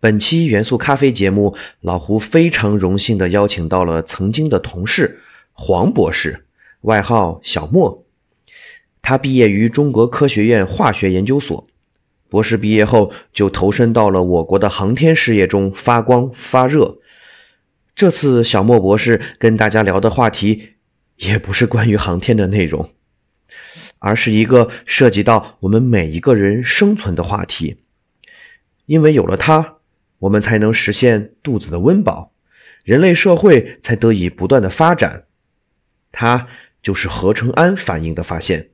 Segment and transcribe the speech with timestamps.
[0.00, 5.20] 本期元素咖啡节目，老胡非常荣幸的邀请到了曾经的同事
[5.52, 6.46] 黄博士，
[6.82, 8.04] 外号小莫。
[9.02, 11.66] 他毕业于中国科学院化学研究所，
[12.28, 16.98] 博士毕业后就投身到了我国的航天事业中发光发热。
[17.96, 20.74] 这次小莫博士跟大家聊的话题。
[21.16, 22.92] 也不是关于航天的内容，
[23.98, 27.78] 而是一个涉及到我们每一个人生存的话题。
[28.86, 29.77] 因为有了它，
[30.20, 32.32] 我们才能实现肚子的温饱，
[32.82, 35.26] 人类社会才得以不断的发展。
[36.10, 36.48] 它
[36.82, 38.70] 就是合成氨反应的发现。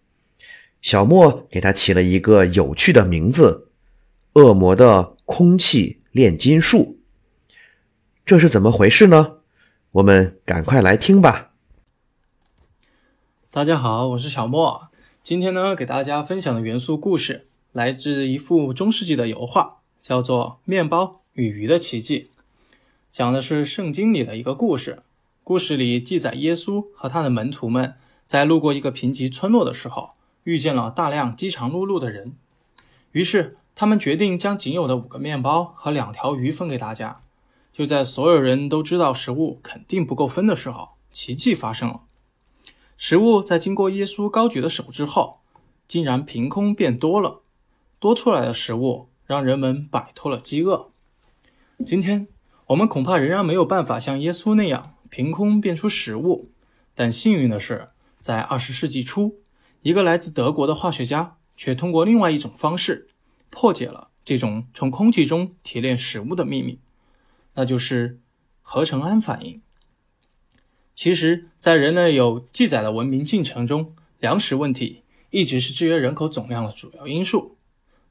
[0.81, 3.71] 小莫给它起了一个有趣的名字——
[4.35, 6.99] 恶魔的空气炼金术。
[8.25, 9.39] 这是怎么回事呢？
[9.93, 11.53] 我们赶快来听吧。
[13.51, 14.89] 大家好，我是小莫。
[15.23, 22.21] 今天呢，给大家分享的元素故事来自一幅中世纪的油画，叫做《面包与鱼的奇迹》，
[23.11, 25.03] 讲的是圣经里的一个故事。
[25.43, 30.13] 故事里记载，耶稣和他的门徒们在路过一个贫瘠村落的时候，
[30.45, 32.35] 遇见了大量饥肠辘辘的人，
[33.11, 37.21] 于是他们决定将仅有的五个面包和两条鱼分给大家。
[37.73, 42.03] 就在所有人都知道食物肯定不够分的时候，奇迹发生了。
[42.97, 45.41] 食物在经过耶稣高举的手之后，
[45.89, 47.41] 竟然凭空变多了。
[47.99, 50.91] 多出来的食物让人们摆脱了饥饿。
[51.85, 52.29] 今天
[52.69, 56.51] 我们恐怕仍然没有办法像耶稣那样凭空变出食物，
[56.95, 57.89] 但幸运的是，
[58.21, 59.43] 在二十世纪初，
[59.83, 63.09] 一个来自德国的化学家却通过另外一种方式
[63.51, 66.81] 破解了这种从空气中提炼食物的秘密，
[67.53, 68.19] 那就是
[68.63, 69.61] 合成氨反应。
[70.95, 77.54] 其实，在人类有记载的文明进程中，粮食问题一直是制约人口总量的主要因素。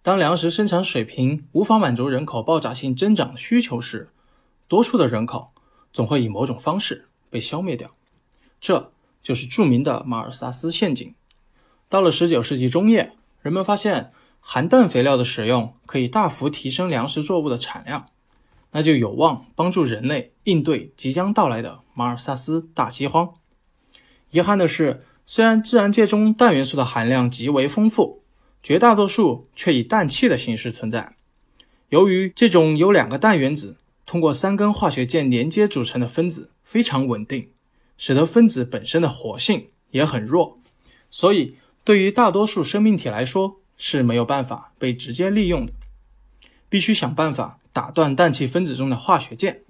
[0.03, 4.09] 当粮食生产水平无法满足人口爆炸性增长的需求时，
[4.67, 5.51] 多数的人口
[5.93, 7.89] 总会以某种方式被消灭掉。
[8.59, 8.91] 这
[9.21, 11.15] 就是著名的马尔萨斯陷阱。
[11.87, 18.07] 到了19世纪中叶，人们发现含氮肥料的使用可以大幅提升粮食作物的产量。
[18.71, 23.33] 那就有望帮助人类应对即将到来的马尔萨斯大饥荒。
[24.31, 28.22] 遗憾的是，虽然自然界中氮元素的含量极为丰富，
[28.63, 31.15] 绝大多数却以氮气的形式存在。
[31.89, 37.49] 由于这种由两个氮原子通过三根化学键连接组成的分子非常稳定，
[37.97, 40.57] 使得分子本身的活性也很弱，
[41.11, 45.73] 所以对于大多数生命体来说是没有办法被直接利用的，
[46.69, 47.59] 必须想办法。
[47.73, 49.63] 打断氮气分子中的化学键，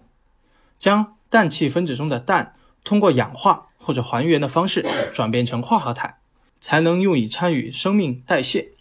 [0.78, 2.54] 将氮气分子中的氮
[2.84, 6.18] 通过氧化或者还原的方式转变成化合态，
[6.60, 8.72] 才能用以参与生命代谢。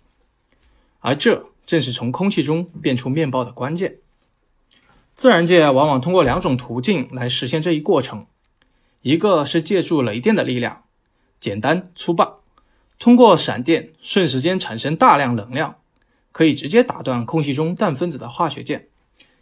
[1.03, 3.99] 而这正是从空气中变出面包的关键。
[5.15, 8.27] 自然界往往通过两种途径来实现这一过程：
[9.03, 10.85] 一个是借助雷电的力量，
[11.39, 12.41] 简单粗暴，
[12.99, 15.77] 通过闪电瞬时间产生大量能量，
[16.33, 18.89] 可以直接打断空气中氮分子的化学键。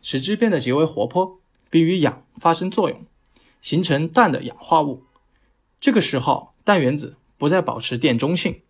[0.02, 1.38] 使之变得极为活泼，
[1.68, 3.04] 并与氧发生作用，
[3.60, 5.04] 形成氮的氧化物。
[5.78, 8.62] 这个时候，氮原子不再保持电中性，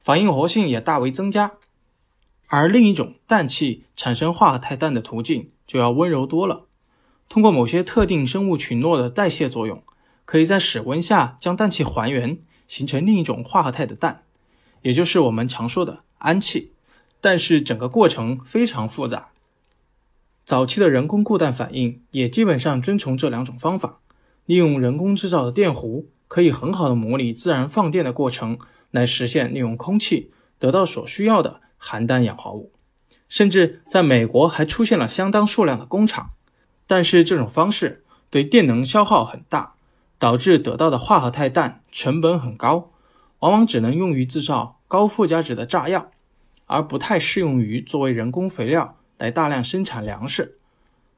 [0.00, 1.52] 反应活性也大为增加。
[2.54, 6.66] 而另一种氮气产生化合态氮的途径就要温柔多了。
[7.26, 9.82] 通过某些特定生物群落的代谢作用，
[10.26, 12.36] 可以在室温下将氮气还原，
[12.68, 14.24] 形成另一种化合态的氮，
[14.82, 16.72] 也就是我们常说的氨气。
[17.22, 19.30] 但是整个过程非常复杂。
[20.44, 24.00] 早期的人工固氮反应也基本上遵从这两种方法，
[24.44, 28.58] 利用人工制造的电弧，可以很好的模拟自然放电的过程，
[28.90, 32.72] 来实现利用空气得到所需要的含氮氧化物。
[33.28, 36.30] 甚至在美国还出现了相当数量的工厂，
[36.86, 39.74] 但是这种方式对电能消耗很大，
[40.18, 42.92] 导致得到的化合态氮成本很高，
[43.40, 46.10] 往往只能用于制造高附加值的炸药，
[46.66, 48.96] 而不太适用于作为人工肥料。
[49.18, 50.58] 来大量生产粮食。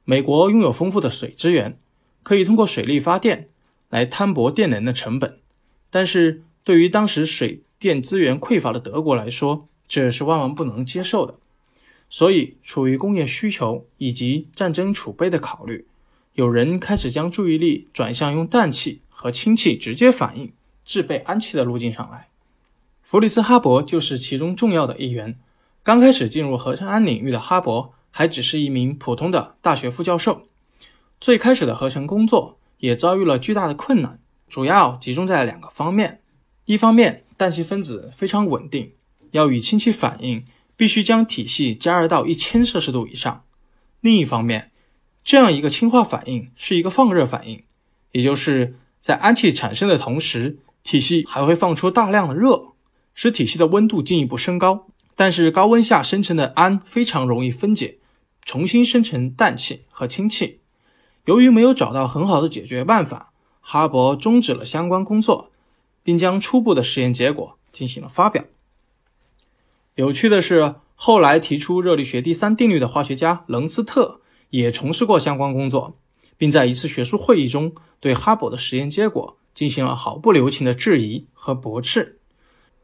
[0.04, 1.78] 美国拥有丰富的水资源，
[2.22, 3.48] 可以通过水力发电
[3.88, 5.38] 来摊薄电能的成本。
[5.88, 11.34] 但是对于当时水电资源匮乏的德国来说，这是万万不能接受的。
[12.08, 15.86] 所以，出于工业需求以及战争储备的考虑，
[16.34, 20.52] 有人开始将注意力转向用氮气和氢气直接反应
[20.84, 22.28] 制备氨气的路径上来。
[23.02, 25.38] 弗里斯·哈勃就是其中重要的一员。
[25.82, 30.46] 刚开始进入合成氨领域的哈勃还只是一名普通的大学副教授，
[31.20, 36.20] 最开始的合成工作也遭遇了巨大的困难，主要集中在两个方面：
[36.64, 38.92] 一方面，氮气分子非常稳定，
[39.34, 40.44] 要与氢气反应
[40.76, 43.42] 必须将体系加热到一千摄氏度以上；
[44.00, 44.70] 另一方面，
[45.24, 47.64] 这样一个氢化反应是一个放热反应，
[48.12, 52.74] 也就是在氨气产生的同时，体系还会放出大量的热，
[53.12, 54.86] 使体系的温度进一步升高。
[55.16, 57.98] 但是高温下生成的氨非常容易分解，
[58.44, 60.60] 重新生成氮气和氢气。
[61.24, 65.50] 由于没有找到很好的解决办法，哈勃终止了相关工作，
[66.04, 68.44] 并将初步的实验结果进行了发表。
[69.96, 74.20] 有趣的是，后来提出热力学第三定律的化学家棱斯特
[74.50, 75.96] 也从事过相关工作，
[76.36, 82.18] 并在一次学术会议中对哈勃的实验结果进行了毫不留情的质疑和驳斥。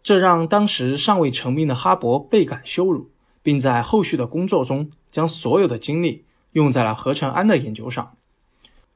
[0.04, 3.10] 这让当时尚未成名的哈勃倍感羞辱，
[3.42, 8.12] 并在后续的工作中将所有的精力用在了合成氨的研究上。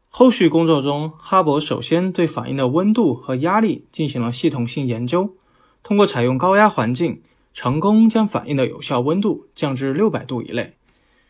[0.08, 5.34] 后续工作中，哈勃首先对反应的温度和压力进行了系统性研究，
[5.82, 7.20] 通过采用高压环境，
[7.54, 10.74] 成功将反应的有效温度降至六百度以内。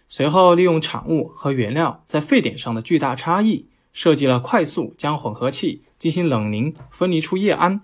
[0.08, 7.82] 随后，利用产物和原料在沸点上的巨大差异，设计了快速将混合气进行冷凝，分离出液氨。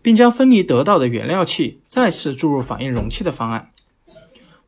[0.00, 3.72] 并将分离得到的原料气再次注入反应容器的方案，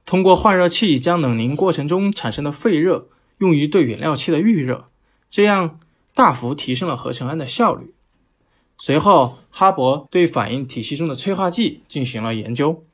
[0.05, 3.09] 通过换热器将冷凝过程中产生的废热
[3.39, 4.89] 用于对原料气的预热，
[5.31, 5.79] 这样
[6.15, 7.95] 大幅提升了合成氨的效率。
[8.77, 12.85] 随后，哈勃对反应体系中的催化剂进行了研究。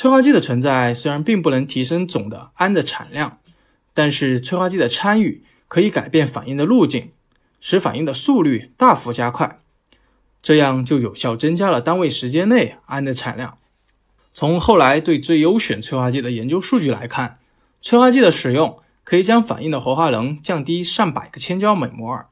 [0.00, 3.38] 催化剂的存在虽然并不能提升总的氨的产量，
[3.92, 7.10] 但是催化剂的参与可以改变反应的路径，
[7.60, 9.60] 使反应的速率大幅加快。
[10.40, 13.58] 这样就有效增加了单位时间内氨的产量。
[14.32, 17.38] 从后来对最优选催化剂的研究数据来看，
[17.82, 22.28] 催化剂的使用可以将反应的活化能降低上百个千焦每摩尔。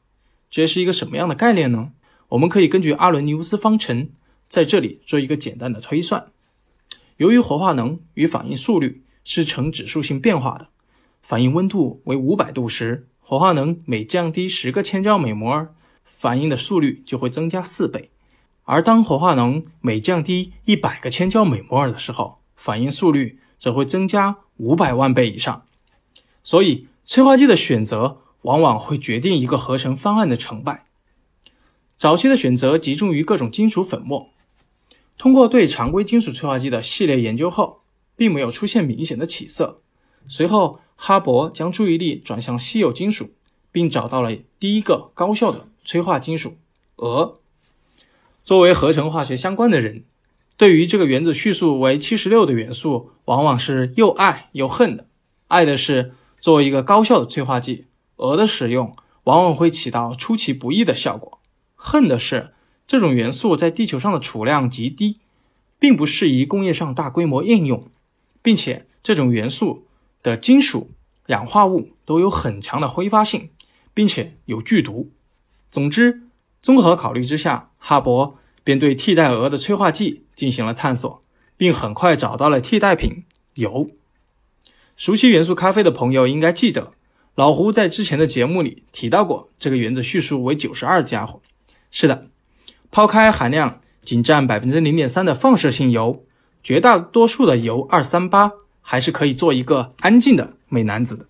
[0.51, 1.91] 这是一个什么样的概念呢？
[2.31, 4.09] 我们可以根据阿伦尼乌斯方程
[4.49, 6.29] 在这里做一个简单的推算。
[7.19, 10.69] 由于活化能与反应速率是呈指数性变化的，
[11.21, 15.75] 反应温度为五百度时，活化能每降低十个千焦每摩尔。
[16.11, 18.11] 反应的速率就会增加四倍，
[18.65, 25.65] 而当活化能每降低一百个千焦每摩尔的时候，反应速率则会增加五百万倍以上。
[26.43, 30.87] 所以，催化剂的选择往往会决定一个合成方案的成败。
[31.97, 34.31] 早期的选择集中于各种金属粉末，
[35.19, 37.83] 通过对常规金属催化剂的系列研究后，
[38.17, 39.83] 并没有出现明显的起色。
[40.27, 43.31] 随后，哈勃将注意力转向稀有金属，
[43.71, 45.69] 并找到了第一个高效的。
[45.85, 46.59] 催化金属
[46.97, 47.37] 铯，
[48.45, 50.05] 作为合成化学相关的人，
[50.59, 55.07] 对于这个原子序数为七十六的元素，往往是又爱又恨的。
[55.47, 57.87] 爱的是作为一个高效的催化剂，
[58.17, 58.95] 铯的使用
[59.25, 61.39] 往往会起到出其不意的效果；
[61.75, 62.53] 恨的是
[62.89, 65.19] 这种元素在地球上的储量极低，
[65.79, 67.87] 并不适宜工业上大规模应用，
[68.41, 69.85] 并且这种元素
[70.23, 70.91] 的金属、
[71.27, 73.51] 氧化物都有很强的挥发性，
[73.93, 75.11] 并且有剧毒。
[75.71, 76.23] 总之，
[76.63, 78.33] 综合考虑之下，哈勃
[78.65, 81.23] 便对替代鹅的催化剂进行了探索，
[81.59, 83.25] 并很快找到了替代品
[83.57, 83.95] 铀。
[84.97, 86.95] 熟悉元素咖啡的朋友应该记得，
[87.35, 91.43] 老胡在之前的节目里提到过这个原子序数为九十二家伙。
[91.91, 92.29] 是的，
[92.91, 96.25] 抛开含量仅占百分之零点三的放射性铀，
[96.63, 101.27] 绝大多数的铀二三八还是可以做一个安静的美男子的。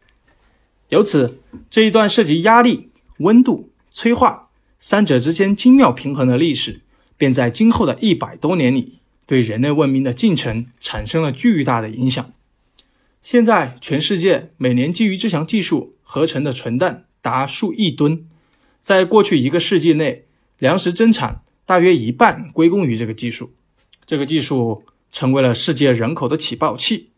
[0.88, 3.70] 由此，这一段涉及压力、温度。
[3.90, 6.82] 催化三者之间精妙平衡的历史，
[7.16, 12.32] 便在今后的一百多年里，对人类文明的进程产生了巨大的影响。
[13.22, 18.24] 现在，全世界每年基于这项技术合成的纯氮达数亿吨。
[18.80, 20.26] 在过去一个世纪内，
[20.58, 23.52] 粮食增产大约一半归功于这个技术。
[24.06, 27.10] 这个技术成为了世界人口的起爆器，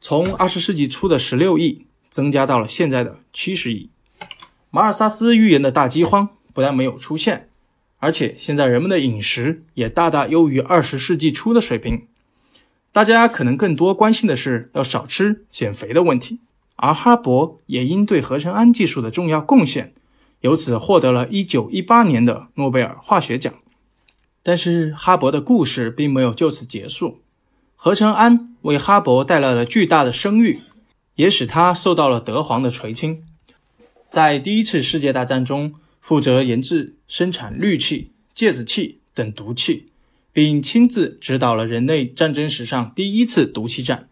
[0.00, 3.90] 从二十世纪初的十六亿增加到了现在的七十亿。
[4.70, 7.48] 马尔萨斯预言的大饥荒不但没有出现，
[7.98, 12.06] 而且现在人们的饮食也大大优于二十世纪初的水平。
[12.92, 16.38] 大家可能更多关心的是要少吃、减肥的问题，
[16.76, 19.92] 而哈勃也因对合成氨技术的重要贡献，
[20.42, 23.52] 由此获得了一九一八年的诺贝尔化学奖。
[24.42, 27.20] 但是哈勃的故事并没有就此结束，
[27.76, 30.60] 合成氨为哈勃带来了巨大的声誉，
[31.14, 33.22] 也使他受到了德皇的垂青。
[34.06, 39.86] 在第一次世界大战中，负责研制生产氯气、芥子气等毒气，
[40.32, 44.08] 并亲自指导了人类战争史上第一次毒气战。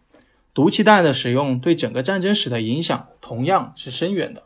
[0.53, 4.43] 毒气弹的使用对整个战争史的影响同样是深远的，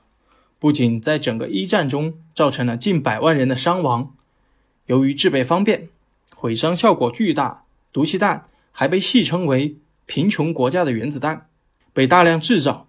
[0.60, 4.15] 不仅在整个一战中造成了近百万人的伤亡，
[4.88, 5.90] 由于制备方便，
[6.36, 11.48] 毁伤效果巨大，毒气弹还被戏称为“贫穷国家的原子弹”，
[11.94, 12.88] 被大量制造。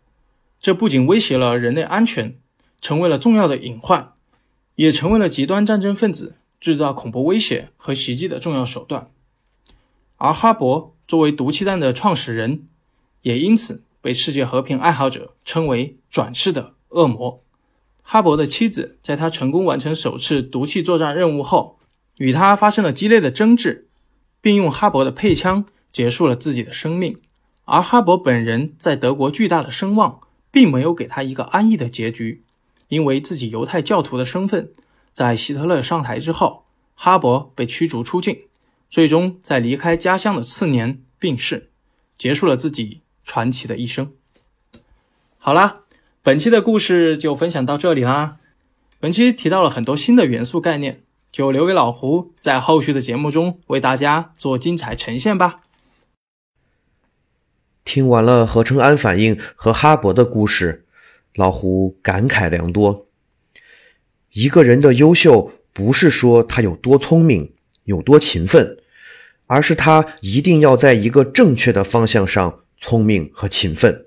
[0.61, 2.37] 这不仅威胁了人类安全，
[2.81, 4.13] 成为了重要的隐患，
[4.75, 9.11] 也成为了极端战争分子制造恐怖威胁和袭击的重要手段。
[10.17, 12.67] 而哈勃作为毒气弹的创始人，
[13.23, 17.43] 也因此被世界和平爱好者称为“转世的恶魔”。
[18.03, 21.76] 哈勃的妻子在他成功完成首次毒气作战任务后，
[22.19, 23.87] 与他发生了激烈的争执，
[24.41, 27.19] 并用哈勃的配枪结束了自己的生命。
[27.65, 30.21] 而哈勃本人在德国巨大的声望，
[30.51, 32.43] 并没有给他一个安逸的结局，
[32.89, 34.71] 因为自己犹太教徒的身份，
[35.13, 38.41] 在希特勒上台之后，哈勃被驱逐出境，
[38.89, 41.71] 最终在离开家乡的次年病逝，
[42.17, 43.01] 结束了自己。
[43.29, 44.13] 传奇的一生。
[45.37, 45.81] 好啦，
[46.23, 48.37] 本期的故事就分享到这里啦。
[49.01, 55.61] 本期提到了很多新的元素概念，就留给老胡在后续的节目中为大家做精彩呈现吧。
[57.85, 60.85] 听完了合成氨反应和哈勃的故事，
[61.35, 63.07] 老胡感慨良多。
[64.33, 67.55] 一个人的优秀，不是说他有多聪明、
[67.85, 68.79] 有多勤奋，
[69.47, 72.61] 而是他一定要在一个正确的方向上。
[72.79, 74.05] 聪明和勤奋，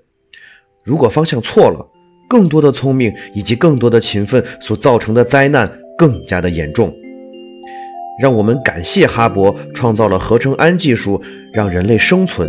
[0.84, 1.90] 如果方向错了，
[2.28, 6.99] 更多的聪明以及更多的勤奋所造成的灾难更加的严重。
[8.20, 11.20] 让我们感谢哈勃创造了合成氨技术，
[11.52, 12.48] 让人类生存。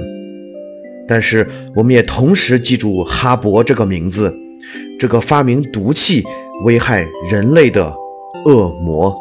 [1.07, 4.33] 但是，我们也同时记住哈勃这个名字，
[4.99, 6.23] 这个发明毒气、
[6.65, 7.91] 危害人类的
[8.45, 9.13] 恶魔。